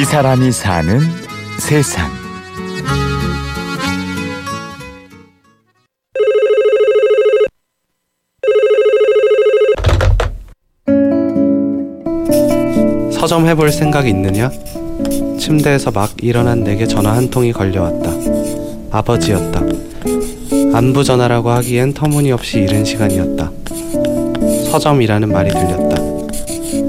이 0.00 0.04
사람이 0.04 0.52
사는 0.52 1.00
세상. 1.58 2.08
서점 13.10 13.48
해볼 13.48 13.72
생각이 13.72 14.08
있느냐? 14.10 14.52
침대에서 15.36 15.90
막 15.90 16.12
일어난 16.22 16.62
내게 16.62 16.86
전화 16.86 17.16
한 17.16 17.28
통이 17.28 17.52
걸려왔다. 17.52 18.12
아버지였다. 18.92 19.62
안부 20.74 21.02
전화라고 21.02 21.50
하기엔 21.50 21.94
터무니없이 21.94 22.58
이른 22.60 22.84
시간이었다. 22.84 23.50
서점이라는 24.70 25.32
말이 25.32 25.50
들렸다. 25.50 25.96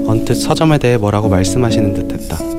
언뜻 0.06 0.36
서점에 0.36 0.78
대해 0.78 0.96
뭐라고 0.96 1.28
말씀하시는 1.28 1.92
듯했다. 1.94 2.49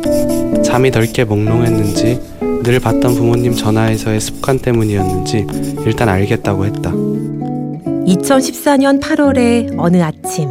잠이 0.71 0.89
덜게 0.89 1.25
몽롱했는지 1.25 2.21
늘 2.63 2.79
봤던 2.79 3.15
부모님 3.15 3.53
전화에서의 3.53 4.21
습관 4.21 4.57
때문이었는지 4.57 5.45
일단 5.85 6.07
알겠다고 6.07 6.65
했다. 6.65 6.91
2014년 6.91 9.01
8월의 9.01 9.75
어느 9.77 10.01
아침, 10.01 10.47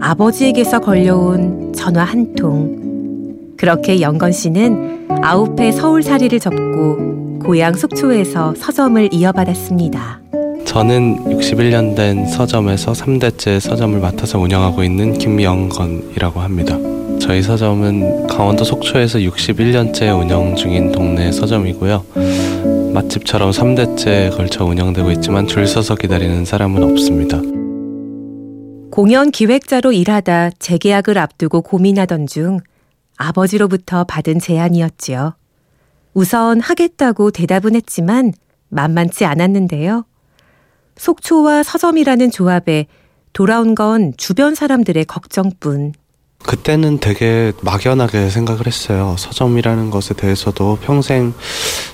아버지에게서 0.00 0.80
걸려온 0.80 1.74
전화 1.74 2.04
한 2.04 2.34
통. 2.34 3.54
그렇게 3.58 4.00
영건 4.00 4.32
씨는 4.32 5.08
아홉 5.22 5.60
회 5.60 5.70
서울살이를 5.70 6.40
접고 6.40 7.38
고향 7.44 7.74
속초에서 7.74 8.54
서점을 8.56 9.10
이어받았습니다. 9.12 10.20
저는 10.64 11.38
61년 11.38 11.94
된 11.94 12.26
서점에서 12.26 12.92
3대째 12.92 13.60
서점을 13.60 14.00
맡아서 14.00 14.38
운영하고 14.38 14.82
있는 14.82 15.18
김영건이라고 15.18 16.40
합니다. 16.40 16.78
저희 17.26 17.42
서점은 17.42 18.28
강원도 18.28 18.62
속초에서 18.62 19.18
61년째 19.18 20.16
운영 20.16 20.54
중인 20.54 20.92
동네 20.92 21.32
서점이고요. 21.32 22.06
맛집처럼 22.94 23.50
3대째 23.50 24.36
걸쳐 24.36 24.64
운영되고 24.64 25.10
있지만 25.10 25.48
줄 25.48 25.66
서서 25.66 25.96
기다리는 25.96 26.44
사람은 26.44 26.84
없습니다. 26.84 27.40
공연 28.92 29.32
기획자로 29.32 29.90
일하다 29.90 30.50
재계약을 30.60 31.18
앞두고 31.18 31.62
고민하던 31.62 32.28
중 32.28 32.60
아버지로부터 33.16 34.04
받은 34.04 34.38
제안이었지요. 34.38 35.34
우선 36.14 36.60
하겠다고 36.60 37.32
대답은 37.32 37.74
했지만 37.74 38.32
만만치 38.68 39.24
않았는데요. 39.24 40.04
속초와 40.96 41.64
서점이라는 41.64 42.30
조합에 42.30 42.86
돌아온 43.32 43.74
건 43.74 44.12
주변 44.16 44.54
사람들의 44.54 45.04
걱정뿐. 45.06 45.92
그때는 46.42 46.98
되게 46.98 47.52
막연하게 47.62 48.30
생각을 48.30 48.66
했어요. 48.66 49.16
서점이라는 49.18 49.90
것에 49.90 50.14
대해서도 50.14 50.78
평생 50.82 51.34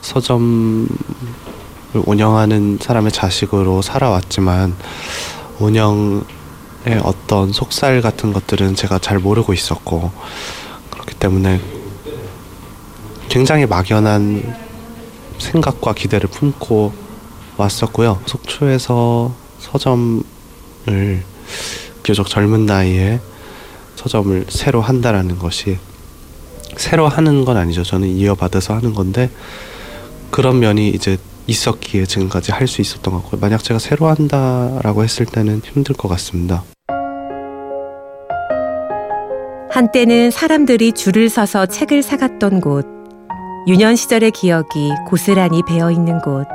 서점을 0.03 0.89
운영하는 1.95 2.79
사람의 2.81 3.13
자식으로 3.13 3.83
살아왔지만 3.83 4.75
운영의 5.59 6.23
어떤 7.03 7.53
속살 7.53 8.03
같은 8.03 8.33
것들은 8.33 8.75
제가 8.75 8.99
잘 8.99 9.19
모르고 9.19 9.53
있었고 9.53 10.11
그렇기 10.91 11.15
때문에 11.15 11.61
굉장히 13.29 13.67
막연한 13.67 14.55
생각과 15.39 15.95
기대를 15.95 16.29
품고 16.29 16.93
왔었고요. 17.57 18.21
속초에서 18.27 19.35
서점을 19.59 20.23
비교적 22.03 22.29
젊은 22.29 22.67
나이에 22.67 23.21
서점을 24.03 24.47
새로 24.49 24.81
한다라는 24.81 25.39
것이 25.39 25.79
새로 26.77 27.07
하는 27.07 27.45
건 27.45 27.57
아니죠. 27.57 27.83
저는 27.85 28.09
이어받아서 28.09 28.75
하는 28.75 28.95
건데 28.95 29.31
그런 30.31 30.59
면이 30.59 30.89
이제 30.89 31.19
있었기에 31.47 32.07
지금까지 32.07 32.53
할 32.53 32.67
수 32.67 32.81
있었던 32.81 33.13
것 33.13 33.23
같고요. 33.23 33.41
만약 33.41 33.63
제가 33.63 33.79
새로 33.79 34.07
한다라고 34.07 35.05
했을 35.05 35.27
때는 35.27 35.61
힘들 35.65 35.95
것 35.95 36.09
같습니다. 36.09 36.65
한때는 39.71 40.31
사람들이 40.31 40.93
줄을 40.93 41.29
서서 41.29 41.67
책을 41.67 42.03
사갔던 42.03 42.61
곳, 42.61 42.87
유년 43.67 43.97
시절의 43.97 44.33
기억이 44.33 44.91
고스란히 45.09 45.63
배어 45.67 45.91
있는 45.91 46.19
곳. 46.21 46.47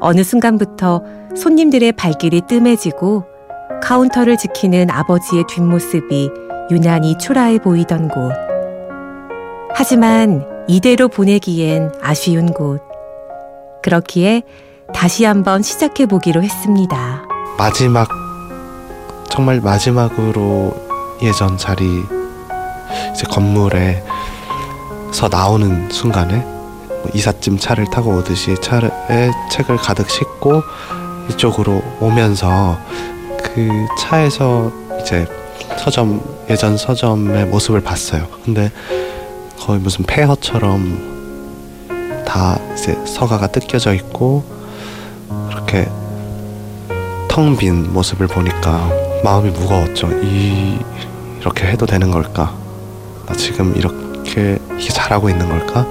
어느 0.00 0.22
순간부터 0.22 1.02
손님들의 1.36 1.92
발길이 1.92 2.42
뜸해지고 2.48 3.24
카운터를 3.82 4.36
지키는 4.36 4.90
아버지의 4.90 5.44
뒷모습이 5.48 6.30
유난히 6.70 7.18
초라해 7.18 7.58
보이던 7.58 8.08
곳. 8.08 8.32
하지만 9.74 10.46
이대로 10.68 11.08
보내기엔 11.08 11.92
아쉬운 12.00 12.52
곳. 12.52 12.80
그렇기에 13.82 14.42
다시 14.94 15.24
한번 15.24 15.62
시작해 15.62 16.06
보기로 16.06 16.42
했습니다. 16.42 17.26
마지막 17.58 18.08
정말 19.28 19.60
마지막으로 19.60 20.74
예전 21.22 21.56
자리 21.58 21.84
이제 23.12 23.26
건물에서 23.28 24.02
나오는 25.30 25.90
순간에 25.90 26.36
뭐 26.36 27.04
이삿짐 27.12 27.58
차를 27.58 27.86
타고 27.90 28.12
오듯이 28.16 28.54
차에 28.60 29.30
책을 29.50 29.76
가득 29.78 30.08
싣고 30.08 30.62
이쪽으로 31.30 31.82
오면서 32.00 32.78
그 33.54 33.86
차에서 33.98 34.72
이제 35.00 35.26
서점 35.78 36.22
예전 36.50 36.76
서점의 36.76 37.46
모습을 37.46 37.80
봤어요. 37.80 38.26
근데 38.44 38.70
거의 39.58 39.78
무슨 39.78 40.04
폐허처럼 40.04 42.24
다 42.26 42.58
이제 42.74 42.98
서가가 43.06 43.48
뜯겨져 43.48 43.94
있고 43.94 44.44
그렇게 45.50 45.88
텅 47.28 47.56
빈 47.56 47.92
모습을 47.92 48.26
보니까 48.26 48.90
마음이 49.24 49.50
무거웠죠. 49.50 50.10
이 50.22 50.78
이렇게 51.40 51.66
해도 51.66 51.86
되는 51.86 52.10
걸까? 52.10 52.54
나 53.26 53.34
지금 53.34 53.74
이렇게 53.76 54.58
이게 54.78 54.88
잘하고 54.88 55.30
있는 55.30 55.48
걸까? 55.48 55.86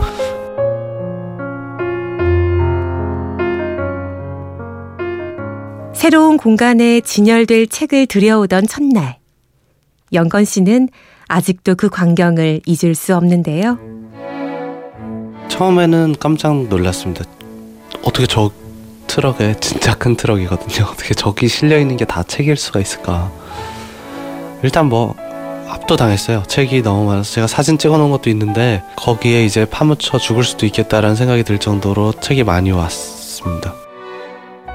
새로운 6.01 6.37
공간에 6.37 6.99
진열될 6.99 7.67
책을 7.67 8.07
들여오던 8.07 8.65
첫날. 8.65 9.19
영건 10.13 10.45
씨는 10.45 10.89
아직도 11.27 11.75
그 11.75 11.89
광경을 11.89 12.61
잊을 12.65 12.95
수 12.95 13.15
없는데요. 13.15 13.77
처음에는 15.47 16.15
깜짝 16.19 16.65
놀랐습니다. 16.69 17.23
어떻게 18.01 18.25
저 18.25 18.49
트럭에 19.05 19.57
진짜 19.59 19.93
큰 19.93 20.15
트럭이거든요. 20.15 20.87
어떻게 20.89 21.13
저기 21.13 21.47
실려 21.47 21.77
있는 21.79 21.97
게 21.97 22.05
다 22.05 22.23
책일 22.23 22.57
수가 22.57 22.79
있을까? 22.79 23.31
일단 24.63 24.89
뭐 24.89 25.13
압도당했어요. 25.67 26.41
책이 26.47 26.81
너무 26.81 27.05
많아서 27.05 27.31
제가 27.31 27.45
사진 27.45 27.77
찍어놓은 27.77 28.09
것도 28.09 28.31
있는데 28.31 28.81
거기에 28.95 29.45
이제 29.45 29.65
파묻혀 29.65 30.17
죽을 30.17 30.43
수도 30.43 30.65
있겠다라는 30.65 31.15
생각이 31.15 31.43
들 31.43 31.59
정도로 31.59 32.13
책이 32.13 32.43
많이 32.43 32.71
왔습니다. 32.71 33.75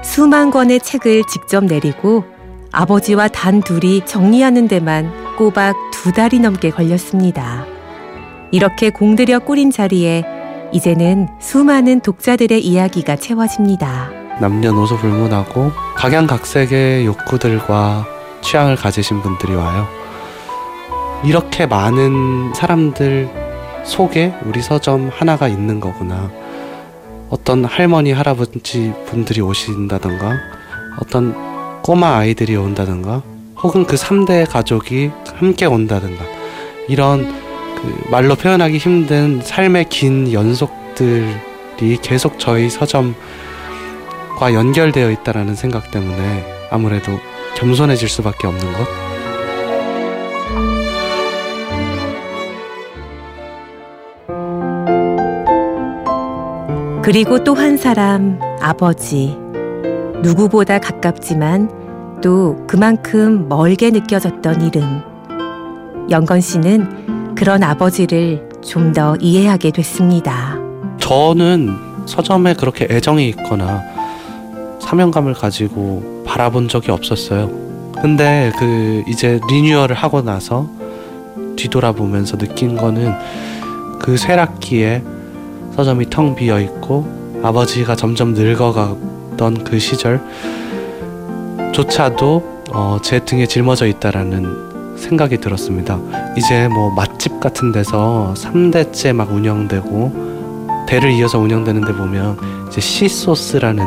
수만 0.03 0.51
권의 0.51 0.79
책을 0.79 1.23
직접 1.27 1.63
내리고 1.65 2.23
아버지와 2.71 3.27
단 3.27 3.61
둘이 3.61 4.05
정리하는 4.05 4.67
데만 4.67 5.11
꼬박 5.37 5.75
두 5.91 6.11
달이 6.11 6.39
넘게 6.39 6.71
걸렸습니다. 6.71 7.65
이렇게 8.51 8.89
공들여 8.89 9.39
꾸린 9.39 9.71
자리에 9.71 10.23
이제는 10.71 11.27
수많은 11.39 12.01
독자들의 12.01 12.65
이야기가 12.65 13.15
채워집니다. 13.15 14.09
남녀노소 14.39 14.97
불문하고 14.97 15.71
각양각색의 15.95 17.05
욕구들과 17.05 18.05
취향을 18.41 18.75
가지신 18.75 19.21
분들이 19.21 19.55
와요. 19.55 19.87
이렇게 21.23 21.65
많은 21.65 22.53
사람들 22.53 23.29
속에 23.83 24.33
우리 24.45 24.61
서점 24.61 25.09
하나가 25.11 25.47
있는 25.47 25.79
거구나. 25.79 26.29
어떤 27.29 27.65
할머니, 27.65 28.11
할아버지 28.11 28.93
분들이 29.05 29.41
오신다던가, 29.41 30.37
어떤 30.99 31.81
꼬마 31.81 32.17
아이들이 32.17 32.55
온다던가, 32.55 33.21
혹은 33.61 33.85
그 33.85 33.95
3대 33.95 34.49
가족이 34.49 35.11
함께 35.35 35.65
온다던가, 35.65 36.23
이런 36.87 37.25
그 37.75 38.09
말로 38.09 38.35
표현하기 38.35 38.77
힘든 38.77 39.41
삶의 39.41 39.89
긴 39.89 40.31
연속들이 40.31 41.97
계속 42.01 42.39
저희 42.39 42.69
서점과 42.69 43.15
연결되어 44.53 45.11
있다라는 45.11 45.55
생각 45.55 45.91
때문에 45.91 46.45
아무래도 46.71 47.19
겸손해질 47.55 48.07
수밖에 48.09 48.47
없는 48.47 48.73
것. 48.73 49.06
그리고 57.07 57.41
또 57.41 57.53
한 57.53 57.77
사람, 57.77 58.37
아버지. 58.61 59.33
누구보다 60.23 60.77
가깝지만 60.77 62.19
또 62.21 62.57
그만큼 62.67 63.47
멀게 63.47 63.91
느껴졌던 63.91 64.61
이름. 64.61 65.01
영건 66.09 66.41
씨는 66.41 67.33
그런 67.35 67.63
아버지를 67.63 68.49
좀 68.61 68.91
더 68.91 69.15
이해하게 69.21 69.71
됐습니다. 69.71 70.57
저는 70.99 71.77
서점에 72.05 72.55
그렇게 72.55 72.85
애정이 72.89 73.29
있거나 73.29 73.81
사명감을 74.81 75.33
가지고 75.33 76.25
바라본 76.27 76.67
적이 76.67 76.91
없었어요. 76.91 77.49
근데 78.01 78.51
그 78.59 79.03
이제 79.07 79.39
리뉴얼을 79.49 79.95
하고 79.95 80.21
나서 80.21 80.67
뒤돌아보면서 81.55 82.35
느낀 82.37 82.75
거는 82.75 83.13
그 83.97 84.17
쇠락기에 84.17 85.03
서점이 85.77 86.09
텅 86.09 86.33
비어 86.33 86.59
있고 86.59 87.05
아버지가 87.43 87.95
점점 87.95 88.33
늙어가던 88.33 89.63
그 89.63 89.77
시절 89.77 90.19
조차도 91.71 92.63
어, 92.73 92.97
제 93.03 93.19
등에 93.19 93.45
짊어져 93.45 93.85
있다라는 93.85 94.97
생각이 94.97 95.37
들었습니다. 95.37 95.99
이제 96.35 96.67
뭐 96.67 96.89
맛집 96.89 97.39
같은 97.39 97.71
데서 97.71 98.33
3대째 98.35 99.13
막 99.13 99.31
운영되고 99.31 100.87
대를 100.87 101.11
이어서 101.11 101.37
운영되는 101.37 101.85
데 101.85 101.93
보면 101.93 102.39
이제 102.67 102.81
시소스라는 102.81 103.85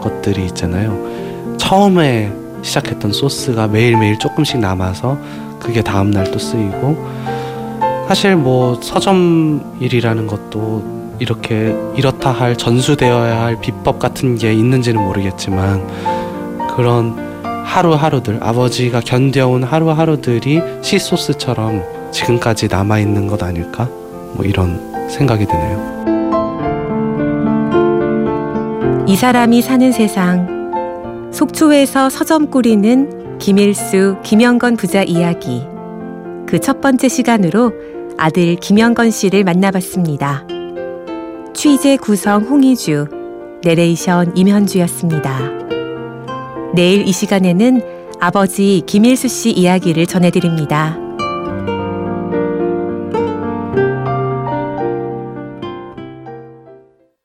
것들이 0.00 0.44
있잖아요. 0.46 1.56
처음에 1.56 2.32
시작했던 2.62 3.12
소스가 3.12 3.68
매일매일 3.68 4.18
조금씩 4.18 4.58
남아서 4.58 5.16
그게 5.60 5.82
다음날 5.82 6.32
또 6.32 6.40
쓰이고 6.40 6.96
사실 8.08 8.34
뭐 8.34 8.80
서점 8.82 9.76
일이라는 9.78 10.26
것도 10.26 11.01
이렇게 11.22 11.72
이렇다 11.96 12.32
할 12.32 12.56
전수되어야 12.56 13.42
할 13.42 13.60
비법 13.60 14.00
같은 14.00 14.36
게 14.36 14.52
있는지는 14.52 15.00
모르겠지만 15.00 15.86
그런 16.74 17.16
하루하루들 17.64 18.40
아버지가 18.42 19.00
견뎌온 19.00 19.62
하루하루들이 19.62 20.60
시소스처럼 20.82 21.82
지금까지 22.10 22.66
남아 22.66 22.98
있는 22.98 23.28
것 23.28 23.40
아닐까 23.42 23.88
뭐 24.34 24.44
이런 24.44 25.08
생각이 25.08 25.46
드네요. 25.46 25.92
이 29.06 29.14
사람이 29.14 29.62
사는 29.62 29.92
세상 29.92 31.30
속초에서 31.32 32.10
서점 32.10 32.50
꾸리는 32.50 33.38
김일수 33.38 34.16
김영건 34.24 34.76
부자 34.76 35.02
이야기 35.02 35.62
그 36.46 36.58
첫 36.58 36.80
번째 36.80 37.08
시간으로 37.08 37.72
아들 38.18 38.56
김영건 38.56 39.10
씨를 39.10 39.44
만나봤습니다. 39.44 40.46
취재 41.54 41.96
구성 41.96 42.42
홍희주, 42.42 43.06
내레이션 43.62 44.36
임현주였습니다. 44.36 45.38
내일 46.74 47.06
이 47.06 47.12
시간에는 47.12 47.82
아버지 48.20 48.82
김일수 48.86 49.28
씨 49.28 49.50
이야기를 49.50 50.06
전해드립니다. 50.06 50.96